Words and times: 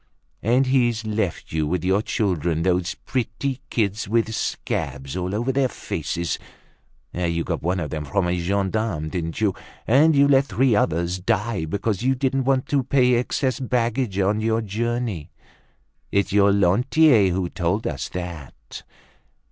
And 0.41 0.65
he's 0.65 1.05
left 1.05 1.51
you 1.51 1.67
with 1.67 1.83
your 1.83 2.01
children. 2.01 2.63
Those 2.63 2.95
pretty 2.95 3.61
kids 3.69 4.09
with 4.09 4.33
scabs 4.33 5.15
all 5.15 5.35
over 5.35 5.51
their 5.51 5.67
faces! 5.67 6.39
You 7.13 7.43
got 7.43 7.61
one 7.61 7.79
of 7.79 7.91
them 7.91 8.05
from 8.05 8.27
a 8.27 8.35
gendarme, 8.39 9.09
didn't 9.09 9.39
you? 9.41 9.53
And 9.85 10.15
you 10.15 10.27
let 10.27 10.45
three 10.45 10.75
others 10.75 11.19
die 11.19 11.65
because 11.65 12.01
you 12.01 12.15
didn't 12.15 12.45
want 12.45 12.65
to 12.69 12.81
pay 12.81 13.13
excess 13.13 13.59
baggage 13.59 14.17
on 14.17 14.41
your 14.41 14.63
journey. 14.63 15.29
It's 16.11 16.33
your 16.33 16.51
Lantier 16.51 17.29
who 17.29 17.47
told 17.49 17.85
us 17.85 18.09
that. 18.09 18.81